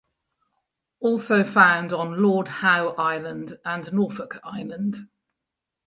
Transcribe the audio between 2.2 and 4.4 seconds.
Lord Howe Island and Norfolk